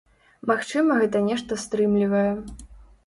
[0.51, 2.29] Магчыма гэта нешта стрымлівае.